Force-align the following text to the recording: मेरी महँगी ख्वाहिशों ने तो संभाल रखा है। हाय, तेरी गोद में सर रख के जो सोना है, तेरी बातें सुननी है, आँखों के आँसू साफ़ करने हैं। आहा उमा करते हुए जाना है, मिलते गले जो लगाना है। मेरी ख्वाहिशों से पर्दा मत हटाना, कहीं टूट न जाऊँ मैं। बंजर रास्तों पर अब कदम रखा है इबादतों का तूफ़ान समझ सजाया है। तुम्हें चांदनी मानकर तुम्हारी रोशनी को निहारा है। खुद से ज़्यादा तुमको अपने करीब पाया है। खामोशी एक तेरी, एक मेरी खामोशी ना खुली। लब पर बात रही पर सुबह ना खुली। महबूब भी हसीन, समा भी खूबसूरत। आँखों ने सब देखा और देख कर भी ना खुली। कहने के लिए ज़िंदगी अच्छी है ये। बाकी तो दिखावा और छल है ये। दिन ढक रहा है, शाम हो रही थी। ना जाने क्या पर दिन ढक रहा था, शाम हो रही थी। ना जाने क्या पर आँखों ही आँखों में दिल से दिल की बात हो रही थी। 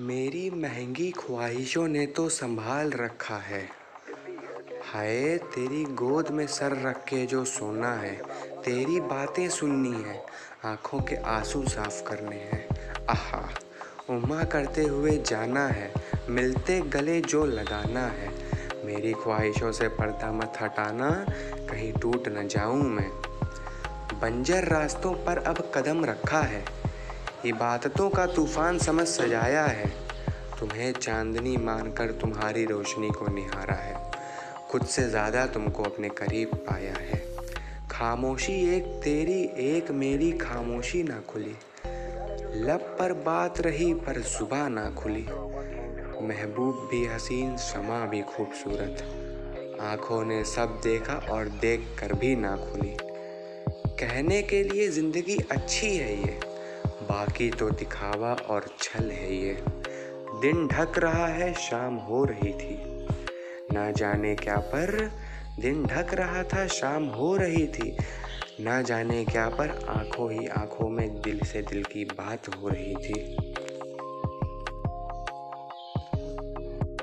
मेरी 0.00 0.50
महँगी 0.50 1.10
ख्वाहिशों 1.10 1.88
ने 1.88 2.06
तो 2.06 2.28
संभाल 2.28 2.90
रखा 2.90 3.36
है। 3.36 3.68
हाय, 4.92 5.38
तेरी 5.38 5.84
गोद 5.84 6.28
में 6.30 6.46
सर 6.46 6.82
रख 6.88 6.96
के 6.96 7.26
जो 7.26 7.44
सोना 7.44 7.92
है, 7.94 8.14
तेरी 8.64 9.00
बातें 9.00 9.48
सुननी 9.48 10.02
है, 10.02 10.26
आँखों 10.64 11.00
के 11.00 11.16
आँसू 11.16 11.64
साफ़ 11.64 12.02
करने 12.02 12.36
हैं। 12.36 12.68
आहा 13.06 13.48
उमा 14.10 14.44
करते 14.44 14.84
हुए 14.84 15.18
जाना 15.18 15.66
है, 15.66 15.94
मिलते 16.28 16.80
गले 16.80 17.20
जो 17.20 17.44
लगाना 17.46 18.06
है। 18.06 18.32
मेरी 18.86 19.12
ख्वाहिशों 19.12 19.72
से 19.72 19.88
पर्दा 19.88 20.32
मत 20.32 20.52
हटाना, 20.60 21.26
कहीं 21.70 21.92
टूट 21.92 22.28
न 22.28 22.48
जाऊँ 22.48 22.82
मैं। 22.82 23.10
बंजर 24.20 24.64
रास्तों 24.64 25.14
पर 25.14 25.38
अब 25.38 25.72
कदम 25.74 26.04
रखा 26.04 26.40
है 26.40 26.87
इबादतों 27.46 28.10
का 28.10 28.26
तूफ़ान 28.26 28.78
समझ 28.78 29.06
सजाया 29.06 29.64
है। 29.64 29.86
तुम्हें 30.60 30.92
चांदनी 30.92 31.56
मानकर 31.56 32.12
तुम्हारी 32.12 32.64
रोशनी 32.64 33.08
को 33.08 33.26
निहारा 33.26 33.74
है। 33.74 34.10
खुद 34.70 34.84
से 34.84 35.08
ज़्यादा 35.08 35.46
तुमको 35.46 35.82
अपने 35.82 36.08
करीब 36.08 36.48
पाया 36.54 36.94
है। 36.94 37.22
खामोशी 37.90 38.76
एक 38.76 38.84
तेरी, 38.84 39.42
एक 39.74 39.90
मेरी 39.90 40.32
खामोशी 40.32 41.02
ना 41.02 41.20
खुली। 41.28 41.56
लब 42.64 42.96
पर 42.98 43.12
बात 43.12 43.60
रही 43.60 43.94
पर 43.94 44.22
सुबह 44.22 44.68
ना 44.68 44.90
खुली। 44.90 45.26
महबूब 46.22 46.88
भी 46.90 47.06
हसीन, 47.06 47.56
समा 47.56 48.06
भी 48.06 48.22
खूबसूरत। 48.22 49.78
आँखों 49.80 50.24
ने 50.24 50.44
सब 50.44 50.80
देखा 50.82 51.14
और 51.30 51.48
देख 51.48 51.80
कर 51.98 52.12
भी 52.12 52.36
ना 52.36 52.56
खुली। 52.56 52.96
कहने 53.96 54.42
के 54.42 54.62
लिए 54.62 54.88
ज़िंदगी 54.88 55.38
अच्छी 55.50 55.96
है 55.96 56.22
ये। 56.22 56.47
बाकी 57.08 57.50
तो 57.50 57.70
दिखावा 57.70 58.32
और 58.32 58.66
छल 58.78 59.10
है 59.10 59.34
ये। 59.34 59.64
दिन 60.42 60.68
ढक 60.68 60.98
रहा 60.98 61.26
है, 61.26 61.54
शाम 61.54 61.94
हो 61.94 62.24
रही 62.24 62.52
थी। 62.52 63.06
ना 63.72 63.90
जाने 63.90 64.34
क्या 64.34 64.56
पर 64.56 65.12
दिन 65.60 65.84
ढक 65.84 66.14
रहा 66.14 66.42
था, 66.42 66.66
शाम 66.66 67.04
हो 67.04 67.36
रही 67.36 67.66
थी। 67.66 67.96
ना 68.60 68.82
जाने 68.82 69.24
क्या 69.24 69.48
पर 69.48 69.86
आँखों 69.88 70.32
ही 70.32 70.46
आँखों 70.46 70.88
में 70.88 71.20
दिल 71.20 71.40
से 71.40 71.62
दिल 71.62 71.82
की 71.82 72.04
बात 72.04 72.48
हो 72.48 72.68
रही 72.68 72.94
थी। 72.94 73.47